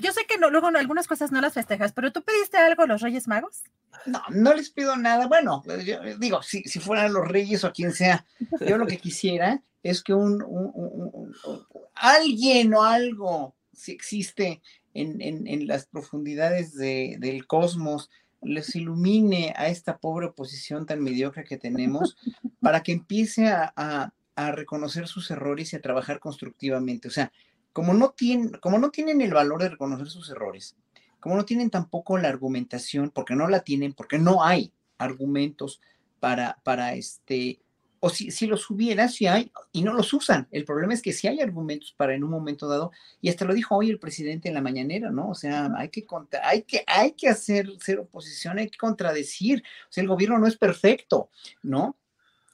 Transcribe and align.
yo 0.00 0.12
sé 0.12 0.26
que 0.26 0.38
no, 0.38 0.50
luego 0.50 0.68
algunas 0.68 1.06
cosas 1.06 1.30
no 1.32 1.40
las 1.40 1.54
festejas, 1.54 1.92
pero 1.92 2.12
tú 2.12 2.22
pediste 2.22 2.56
algo 2.56 2.82
a 2.82 2.86
los 2.86 3.00
Reyes 3.02 3.28
Magos. 3.28 3.62
No, 4.06 4.22
no 4.30 4.54
les 4.54 4.70
pido 4.70 4.96
nada. 4.96 5.26
Bueno, 5.26 5.62
yo 5.84 6.00
digo, 6.18 6.42
si, 6.42 6.62
si 6.62 6.78
fueran 6.80 7.12
los 7.12 7.26
Reyes 7.28 7.64
o 7.64 7.72
quien 7.72 7.92
sea, 7.92 8.24
yo 8.66 8.78
lo 8.78 8.86
que 8.86 8.98
quisiera 8.98 9.62
es 9.82 10.02
que 10.02 10.14
un, 10.14 10.42
un- 10.42 10.70
un- 10.74 11.10
un- 11.44 11.64
alguien 11.94 12.72
o 12.74 12.82
algo, 12.82 13.54
si 13.72 13.92
existe 13.92 14.62
en, 14.94 15.20
en- 15.20 15.46
en 15.46 15.66
las 15.66 15.86
profundidades 15.86 16.74
de- 16.74 17.16
del 17.18 17.46
cosmos, 17.46 18.10
les 18.42 18.74
ilumine 18.74 19.52
a 19.56 19.68
esta 19.68 19.98
pobre 19.98 20.26
oposición 20.26 20.86
tan 20.86 21.02
mediocre 21.02 21.44
que 21.44 21.58
tenemos 21.58 22.16
para 22.60 22.82
que 22.82 22.92
empiece 22.92 23.48
a, 23.48 23.72
a- 23.76 24.12
a 24.36 24.52
reconocer 24.52 25.06
sus 25.08 25.30
errores 25.30 25.72
y 25.72 25.76
a 25.76 25.82
trabajar 25.82 26.18
constructivamente. 26.20 27.08
O 27.08 27.10
sea, 27.10 27.30
como 27.72 27.94
no, 27.94 28.10
tienen, 28.10 28.50
como 28.60 28.78
no 28.78 28.90
tienen 28.90 29.20
el 29.20 29.32
valor 29.32 29.62
de 29.62 29.70
reconocer 29.70 30.08
sus 30.08 30.30
errores, 30.30 30.76
como 31.20 31.36
no 31.36 31.44
tienen 31.44 31.70
tampoco 31.70 32.18
la 32.18 32.28
argumentación, 32.28 33.10
porque 33.10 33.34
no 33.34 33.48
la 33.48 33.60
tienen, 33.60 33.92
porque 33.92 34.18
no 34.18 34.42
hay 34.42 34.72
argumentos 34.98 35.80
para, 36.18 36.58
para 36.64 36.94
este, 36.94 37.60
o 38.00 38.08
si, 38.08 38.30
si 38.30 38.46
los 38.46 38.68
hubiera, 38.70 39.08
si 39.08 39.26
hay, 39.26 39.52
y 39.72 39.82
no 39.82 39.92
los 39.92 40.12
usan. 40.12 40.48
El 40.50 40.64
problema 40.64 40.94
es 40.94 41.02
que 41.02 41.12
si 41.12 41.28
hay 41.28 41.40
argumentos 41.40 41.94
para 41.96 42.14
en 42.14 42.24
un 42.24 42.30
momento 42.30 42.66
dado, 42.66 42.90
y 43.20 43.28
hasta 43.28 43.44
lo 43.44 43.54
dijo 43.54 43.76
hoy 43.76 43.90
el 43.90 43.98
presidente 43.98 44.48
en 44.48 44.54
la 44.54 44.62
mañanera, 44.62 45.10
¿no? 45.10 45.28
O 45.28 45.34
sea, 45.34 45.70
hay 45.76 45.90
que, 45.90 46.06
contra, 46.06 46.46
hay 46.48 46.62
que, 46.62 46.82
hay 46.86 47.12
que 47.12 47.28
hacer 47.28 47.68
ser 47.78 48.00
oposición, 48.00 48.58
hay 48.58 48.70
que 48.70 48.78
contradecir. 48.78 49.62
O 49.88 49.92
sea, 49.92 50.02
el 50.02 50.08
gobierno 50.08 50.38
no 50.38 50.46
es 50.46 50.56
perfecto, 50.56 51.30
¿no? 51.62 51.96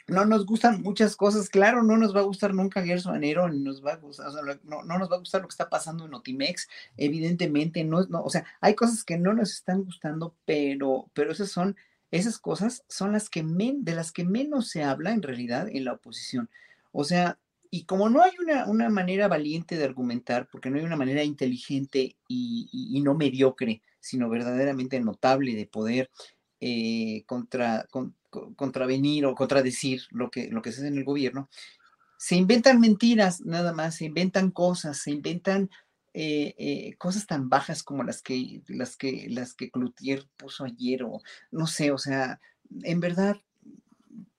No 0.08 0.24
nos 0.24 0.46
gustan 0.46 0.82
muchas 0.82 1.16
cosas, 1.16 1.48
claro, 1.48 1.82
no 1.82 1.96
nos 1.96 2.14
va 2.14 2.20
a 2.20 2.24
gustar 2.24 2.54
nunca 2.54 2.82
Gerson 2.84 3.12
Manero, 3.12 3.48
ni 3.48 3.60
nos 3.60 3.84
va 3.84 3.94
a 3.94 3.96
gustar, 3.96 4.26
no, 4.64 4.84
no 4.84 4.98
nos 4.98 5.10
va 5.10 5.16
a 5.16 5.18
gustar 5.18 5.42
lo 5.42 5.48
que 5.48 5.52
está 5.52 5.68
pasando 5.68 6.04
en 6.04 6.12
Notimex, 6.12 6.68
evidentemente, 6.96 7.82
no, 7.84 8.04
no, 8.04 8.22
o 8.22 8.30
sea, 8.30 8.44
hay 8.60 8.74
cosas 8.74 9.02
que 9.04 9.18
no 9.18 9.34
nos 9.34 9.52
están 9.52 9.82
gustando, 9.84 10.34
pero, 10.44 11.10
pero 11.12 11.32
esas 11.32 11.50
son, 11.50 11.76
esas 12.10 12.38
cosas 12.38 12.84
son 12.88 13.12
las 13.12 13.28
que 13.28 13.42
de 13.44 13.94
las 13.94 14.12
que 14.12 14.24
menos 14.24 14.68
se 14.68 14.84
habla 14.84 15.12
en 15.12 15.22
realidad 15.22 15.68
en 15.68 15.84
la 15.84 15.94
oposición. 15.94 16.48
O 16.92 17.04
sea, 17.04 17.38
y 17.70 17.84
como 17.84 18.08
no 18.08 18.22
hay 18.22 18.30
una, 18.40 18.66
una 18.66 18.88
manera 18.88 19.26
valiente 19.28 19.76
de 19.76 19.84
argumentar, 19.84 20.48
porque 20.50 20.70
no 20.70 20.78
hay 20.78 20.84
una 20.84 20.96
manera 20.96 21.24
inteligente 21.24 22.16
y- 22.28 22.68
y 22.72 23.00
no 23.02 23.14
mediocre, 23.14 23.82
sino 24.00 24.28
verdaderamente 24.28 25.00
notable 25.00 25.54
de 25.54 25.66
poder 25.66 26.10
eh, 26.60 27.24
contra, 27.26 27.86
con- 27.90 28.14
co- 28.30 28.54
contravenir 28.56 29.26
o 29.26 29.34
contradecir 29.34 30.02
lo 30.10 30.30
que, 30.30 30.48
lo 30.50 30.62
que 30.62 30.72
se 30.72 30.80
hace 30.80 30.88
en 30.88 30.98
el 30.98 31.04
gobierno, 31.04 31.48
se 32.18 32.36
inventan 32.36 32.80
mentiras 32.80 33.42
nada 33.42 33.72
más, 33.72 33.96
se 33.96 34.06
inventan 34.06 34.50
cosas, 34.50 34.98
se 34.98 35.10
inventan 35.10 35.70
eh, 36.14 36.54
eh, 36.58 36.94
cosas 36.98 37.26
tan 37.26 37.48
bajas 37.50 37.82
como 37.82 38.02
las 38.04 38.22
que, 38.22 38.62
las 38.68 38.96
que, 38.96 39.26
las 39.30 39.54
que 39.54 39.70
Cloutier 39.70 40.26
puso 40.36 40.64
ayer, 40.64 41.02
o 41.04 41.20
no 41.50 41.66
sé, 41.66 41.90
o 41.92 41.98
sea, 41.98 42.40
en 42.82 43.00
verdad, 43.00 43.36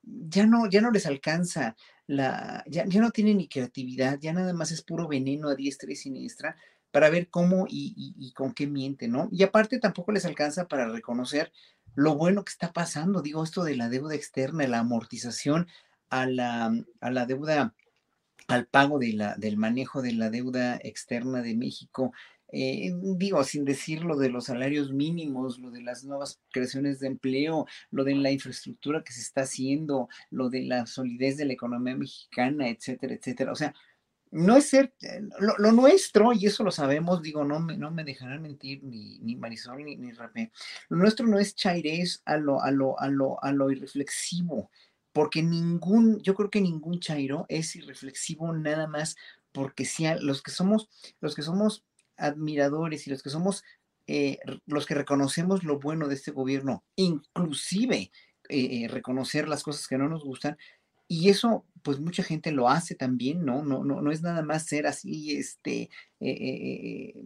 ya 0.04 0.46
no, 0.46 0.70
ya 0.70 0.82
no 0.82 0.92
les 0.92 1.06
alcanza 1.06 1.76
la, 2.08 2.64
ya, 2.68 2.86
no 2.86 3.12
tienen 3.12 3.38
ni 3.38 3.48
creatividad, 3.50 4.18
ya 4.20 4.34
nada 4.34 4.54
más 4.54 4.72
es 4.72 4.82
puro 4.82 5.08
veneno 5.08 5.50
a 5.50 5.56
diestra 5.56 5.92
y 5.92 5.96
siniestra 5.96 6.56
para 6.92 7.10
ver 7.10 7.30
cómo 7.30 7.66
y 7.70 8.32
con 8.34 8.54
qué 8.54 8.66
miente, 8.66 9.08
¿no? 9.08 9.28
Y 9.32 9.44
aparte 9.44 9.78
tampoco 9.80 10.12
les 10.14 10.26
alcanza 10.26 10.68
para 10.68 10.88
reconocer 10.88 11.52
lo 11.98 12.16
bueno 12.16 12.46
que 12.46 12.52
está 12.52 12.74
pasando, 12.74 13.24
digo, 13.24 13.44
esto 13.44 13.64
de 13.64 13.76
la 13.76 13.90
deuda 13.90 14.14
externa, 14.14 14.68
la 14.68 14.80
amortización 14.80 15.68
a 16.12 16.28
la, 16.28 16.72
a 17.02 17.10
la 17.12 17.26
deuda, 17.26 17.74
al 18.48 18.68
pago 18.68 19.00
de 19.00 19.14
la, 19.14 19.36
del 19.36 19.58
manejo 19.58 20.04
de 20.04 20.14
la 20.14 20.30
deuda 20.30 20.78
externa 20.84 21.42
de 21.42 21.56
México. 21.56 22.14
eh, 22.52 22.92
digo, 23.18 23.44
sin 23.44 23.66
decir 23.66 24.04
lo 24.04 24.16
de 24.16 24.30
los 24.30 24.46
salarios 24.46 24.94
mínimos, 24.94 25.58
lo 25.58 25.72
de 25.72 25.82
las 25.82 26.04
nuevas 26.04 26.40
creaciones 26.52 27.00
de 27.00 27.08
empleo, 27.08 27.66
lo 27.90 28.04
de 28.04 28.14
la 28.14 28.30
infraestructura 28.30 29.04
que 29.04 29.12
se 29.14 29.22
está 29.22 29.42
haciendo, 29.42 30.08
lo 30.30 30.50
de 30.52 30.64
la 30.66 30.86
solidez 30.86 31.36
de 31.38 31.46
la 31.46 31.54
economía 31.54 31.96
mexicana, 31.96 32.70
etcétera, 32.70 33.16
etcétera. 33.16 33.52
O 33.52 33.56
sea, 33.56 33.74
no 34.38 34.56
es 34.56 34.70
ser, 34.70 34.94
eh, 35.02 35.22
lo, 35.40 35.72
nuestro, 35.72 36.32
y 36.32 36.46
eso 36.46 36.64
lo 36.64 36.72
sabemos, 36.72 37.22
digo, 37.22 37.44
no 37.44 37.60
me, 37.60 37.76
no 37.76 37.90
me 37.92 38.04
dejarán 38.04 38.42
mentir 38.42 38.84
ni, 38.84 39.20
ni 39.20 39.36
Marisol 39.36 39.84
ni, 39.84 39.96
ni 39.96 40.12
Rapé, 40.12 40.52
lo 40.90 40.98
nuestro 40.98 41.26
no 41.26 41.40
es 41.40 41.56
chairés 41.56 42.22
a 42.26 42.38
lo, 42.38 42.62
a 42.62 42.72
lo, 42.72 43.00
a 43.00 43.08
lo, 43.10 43.44
a 43.44 43.52
lo 43.52 43.72
irreflexivo, 43.72 44.70
porque 45.12 45.42
ningún, 45.42 46.20
yo 46.22 46.36
creo 46.36 46.52
que 46.52 46.62
ningún 46.62 47.00
chairo 47.00 47.46
es 47.50 47.76
irreflexivo 47.76 48.54
nada 48.54 48.88
más 48.88 49.16
porque 49.52 49.86
sea, 49.86 50.18
los 50.18 50.44
que 50.44 50.52
somos, 50.52 50.88
los 51.20 51.34
que 51.34 51.42
somos 51.42 51.84
admiradores 52.16 53.08
y 53.08 53.10
los 53.10 53.24
que 53.24 53.32
somos, 53.32 53.64
eh, 54.06 54.38
los 54.68 54.86
que 54.86 54.94
reconocemos 54.94 55.64
lo 55.64 55.80
bueno 55.80 56.08
de 56.08 56.16
este 56.16 56.32
gobierno, 56.32 56.84
inclusive 56.96 58.12
eh, 58.50 58.88
reconocer 58.88 59.50
las 59.50 59.64
cosas 59.64 59.88
que 59.88 59.98
no 59.98 60.08
nos 60.08 60.24
gustan, 60.24 60.58
y 61.08 61.30
eso, 61.30 61.66
pues 61.84 62.00
mucha 62.00 62.24
gente 62.24 62.52
lo 62.52 62.70
hace 62.70 62.96
también, 62.96 63.46
¿no? 63.46 63.64
No, 63.64 63.84
no, 63.84 64.02
no 64.02 64.12
es 64.12 64.22
nada 64.22 64.42
más 64.42 64.66
ser 64.66 64.88
así, 64.88 65.36
este, 65.38 65.84
eh, 65.84 65.90
eh, 66.20 67.14
eh, 67.16 67.24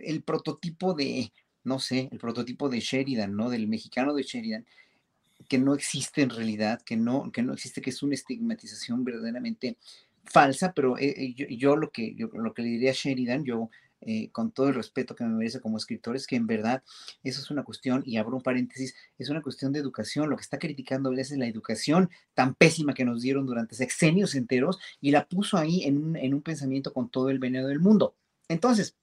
el 0.00 0.22
prototipo 0.22 0.94
de, 0.94 1.32
no 1.64 1.78
sé, 1.78 2.08
el 2.10 2.18
prototipo 2.18 2.68
de 2.68 2.80
Sheridan, 2.80 3.36
¿no? 3.36 3.50
Del 3.50 3.68
mexicano 3.68 4.14
de 4.14 4.22
Sheridan, 4.22 4.66
que 5.48 5.58
no 5.58 5.74
existe 5.74 6.22
en 6.22 6.30
realidad, 6.30 6.80
que 6.82 6.96
no, 6.96 7.30
que 7.32 7.42
no 7.42 7.52
existe, 7.52 7.82
que 7.82 7.90
es 7.90 8.02
una 8.02 8.14
estigmatización 8.14 9.04
verdaderamente 9.04 9.76
falsa, 10.24 10.72
pero 10.72 10.96
eh, 10.98 11.34
yo, 11.34 11.46
yo 11.48 11.76
lo 11.76 11.90
que 11.90 12.14
yo 12.14 12.28
lo 12.32 12.54
que 12.54 12.62
le 12.62 12.68
diría 12.68 12.90
a 12.90 12.94
Sheridan, 12.94 13.44
yo 13.44 13.70
eh, 14.00 14.30
con 14.30 14.50
todo 14.52 14.68
el 14.68 14.74
respeto 14.74 15.14
que 15.14 15.24
me 15.24 15.30
merece 15.30 15.60
como 15.60 15.76
escritor, 15.76 16.16
es 16.16 16.26
que 16.26 16.36
en 16.36 16.46
verdad 16.46 16.82
eso 17.22 17.40
es 17.40 17.50
una 17.50 17.64
cuestión, 17.64 18.02
y 18.06 18.16
abro 18.16 18.36
un 18.36 18.42
paréntesis, 18.42 18.94
es 19.18 19.28
una 19.28 19.42
cuestión 19.42 19.72
de 19.72 19.80
educación. 19.80 20.30
Lo 20.30 20.36
que 20.36 20.42
está 20.42 20.58
criticando 20.58 21.12
es 21.12 21.30
la 21.32 21.46
educación 21.46 22.10
tan 22.34 22.54
pésima 22.54 22.94
que 22.94 23.04
nos 23.04 23.22
dieron 23.22 23.46
durante 23.46 23.74
sexenios 23.74 24.34
enteros 24.34 24.78
y 25.00 25.10
la 25.10 25.26
puso 25.26 25.56
ahí 25.56 25.84
en 25.84 25.98
un, 25.98 26.16
en 26.16 26.34
un 26.34 26.42
pensamiento 26.42 26.92
con 26.92 27.10
todo 27.10 27.30
el 27.30 27.38
veneno 27.38 27.68
del 27.68 27.80
mundo. 27.80 28.14
Entonces, 28.48 28.96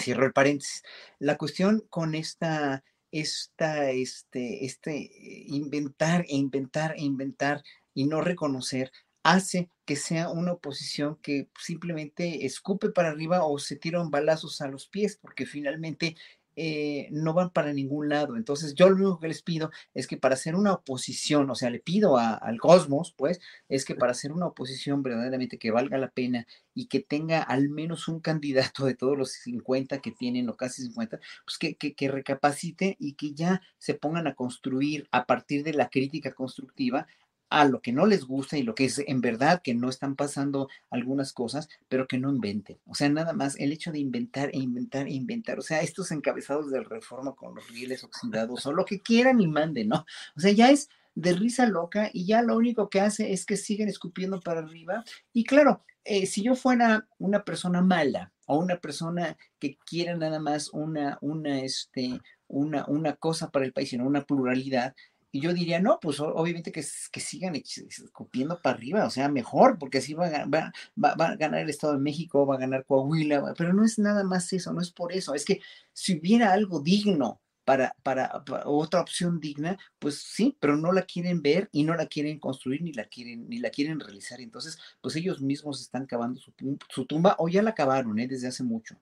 cierro 0.00 0.26
el 0.26 0.32
paréntesis. 0.32 0.82
La 1.18 1.36
cuestión 1.36 1.84
con 1.90 2.14
esta, 2.14 2.82
esta, 3.10 3.90
este, 3.90 4.64
este 4.64 4.96
eh, 4.96 5.44
inventar 5.48 6.24
e 6.28 6.36
inventar 6.36 6.94
e 6.96 7.02
inventar 7.02 7.62
y 7.94 8.06
no 8.06 8.20
reconocer 8.20 8.92
hace 9.22 9.68
que 9.90 9.96
sea 9.96 10.28
una 10.28 10.52
oposición 10.52 11.16
que 11.20 11.48
simplemente 11.58 12.46
escupe 12.46 12.90
para 12.90 13.08
arriba 13.08 13.44
o 13.44 13.58
se 13.58 13.74
tiran 13.74 14.08
balazos 14.08 14.60
a 14.60 14.68
los 14.68 14.86
pies, 14.86 15.18
porque 15.20 15.46
finalmente 15.46 16.14
eh, 16.54 17.08
no 17.10 17.34
van 17.34 17.50
para 17.50 17.72
ningún 17.72 18.08
lado. 18.08 18.36
Entonces, 18.36 18.76
yo 18.76 18.88
lo 18.88 18.94
único 18.94 19.18
que 19.18 19.26
les 19.26 19.42
pido 19.42 19.72
es 19.92 20.06
que 20.06 20.16
para 20.16 20.34
hacer 20.34 20.54
una 20.54 20.74
oposición, 20.74 21.50
o 21.50 21.56
sea, 21.56 21.70
le 21.70 21.80
pido 21.80 22.18
al 22.18 22.60
cosmos, 22.60 23.12
pues, 23.18 23.40
es 23.68 23.84
que 23.84 23.96
para 23.96 24.12
hacer 24.12 24.30
una 24.30 24.46
oposición 24.46 25.02
verdaderamente 25.02 25.58
que 25.58 25.72
valga 25.72 25.98
la 25.98 26.12
pena 26.12 26.46
y 26.72 26.86
que 26.86 27.00
tenga 27.00 27.42
al 27.42 27.68
menos 27.68 28.06
un 28.06 28.20
candidato 28.20 28.84
de 28.86 28.94
todos 28.94 29.18
los 29.18 29.32
50 29.32 30.00
que 30.00 30.12
tienen, 30.12 30.48
o 30.50 30.56
casi 30.56 30.82
50, 30.84 31.18
pues 31.44 31.58
que, 31.58 31.74
que, 31.74 31.94
que 31.94 32.08
recapacite 32.08 32.96
y 33.00 33.14
que 33.14 33.32
ya 33.34 33.60
se 33.78 33.94
pongan 33.94 34.28
a 34.28 34.36
construir 34.36 35.08
a 35.10 35.26
partir 35.26 35.64
de 35.64 35.74
la 35.74 35.88
crítica 35.90 36.32
constructiva 36.32 37.08
a 37.50 37.64
lo 37.64 37.82
que 37.82 37.92
no 37.92 38.06
les 38.06 38.24
gusta 38.24 38.56
y 38.56 38.62
lo 38.62 38.74
que 38.74 38.86
es 38.86 39.00
en 39.00 39.20
verdad 39.20 39.60
que 39.62 39.74
no 39.74 39.88
están 39.88 40.16
pasando 40.16 40.68
algunas 40.88 41.32
cosas, 41.32 41.68
pero 41.88 42.06
que 42.06 42.18
no 42.18 42.30
inventen. 42.30 42.78
O 42.86 42.94
sea, 42.94 43.08
nada 43.08 43.32
más 43.32 43.58
el 43.58 43.72
hecho 43.72 43.90
de 43.92 43.98
inventar 43.98 44.50
e 44.52 44.58
inventar 44.58 45.08
e 45.08 45.12
inventar. 45.12 45.58
O 45.58 45.62
sea, 45.62 45.82
estos 45.82 46.12
encabezados 46.12 46.70
de 46.70 46.82
reforma 46.82 47.34
con 47.34 47.56
los 47.56 47.68
rieles 47.68 48.04
oxidados 48.04 48.64
o 48.66 48.72
lo 48.72 48.84
que 48.84 49.00
quieran 49.00 49.40
y 49.40 49.48
manden, 49.48 49.88
¿no? 49.88 50.06
O 50.36 50.40
sea, 50.40 50.52
ya 50.52 50.70
es 50.70 50.88
de 51.14 51.32
risa 51.32 51.66
loca 51.66 52.08
y 52.12 52.24
ya 52.24 52.40
lo 52.42 52.56
único 52.56 52.88
que 52.88 53.00
hace 53.00 53.32
es 53.32 53.44
que 53.44 53.56
siguen 53.56 53.88
escupiendo 53.88 54.40
para 54.40 54.60
arriba. 54.60 55.04
Y 55.32 55.44
claro, 55.44 55.84
eh, 56.04 56.26
si 56.26 56.42
yo 56.42 56.54
fuera 56.54 57.06
una 57.18 57.44
persona 57.44 57.82
mala 57.82 58.32
o 58.46 58.58
una 58.58 58.78
persona 58.78 59.36
que 59.58 59.76
quiera 59.84 60.16
nada 60.16 60.38
más 60.38 60.70
una, 60.72 61.18
una, 61.20 61.60
este, 61.60 62.20
una, 62.46 62.84
una 62.86 63.16
cosa 63.16 63.50
para 63.50 63.64
el 63.64 63.72
país, 63.72 63.90
sino 63.90 64.06
una 64.06 64.24
pluralidad, 64.24 64.94
y 65.32 65.40
yo 65.40 65.52
diría, 65.52 65.80
no, 65.80 65.98
pues 66.00 66.20
obviamente 66.20 66.72
que, 66.72 66.84
que 67.12 67.20
sigan 67.20 67.54
escupiendo 67.54 68.60
para 68.60 68.76
arriba, 68.76 69.06
o 69.06 69.10
sea, 69.10 69.28
mejor, 69.28 69.78
porque 69.78 69.98
así 69.98 70.14
va, 70.14 70.28
va, 70.46 70.72
va, 71.02 71.26
a 71.26 71.36
ganar 71.36 71.60
el 71.60 71.70
Estado 71.70 71.92
de 71.94 72.00
México, 72.00 72.46
va 72.46 72.56
a 72.56 72.58
ganar 72.58 72.84
Coahuila, 72.84 73.54
pero 73.56 73.72
no 73.72 73.84
es 73.84 73.98
nada 73.98 74.24
más 74.24 74.52
eso, 74.52 74.72
no 74.72 74.80
es 74.80 74.90
por 74.90 75.12
eso, 75.12 75.34
es 75.34 75.44
que 75.44 75.60
si 75.92 76.18
hubiera 76.18 76.52
algo 76.52 76.80
digno 76.80 77.40
para, 77.64 77.94
para, 78.02 78.42
otra 78.64 79.00
opción 79.00 79.38
digna, 79.38 79.78
pues 80.00 80.22
sí, 80.22 80.56
pero 80.60 80.76
no 80.76 80.90
la 80.92 81.02
quieren 81.02 81.40
ver 81.42 81.68
y 81.70 81.84
no 81.84 81.94
la 81.94 82.06
quieren 82.06 82.40
construir 82.40 82.82
ni 82.82 82.92
la 82.92 83.04
quieren, 83.04 83.48
ni 83.48 83.58
la 83.58 83.70
quieren 83.70 84.00
realizar. 84.00 84.40
Entonces, 84.40 84.76
pues 85.00 85.14
ellos 85.14 85.40
mismos 85.40 85.80
están 85.80 86.06
cavando 86.06 86.40
su, 86.40 87.04
tumba 87.06 87.36
o 87.38 87.48
ya 87.48 87.62
la 87.62 87.74
cavaron 87.74 88.18
¿eh? 88.18 88.26
desde 88.26 88.48
hace 88.48 88.64
mucho. 88.64 88.96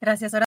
Gracias. 0.00 0.32
Ahora 0.32 0.47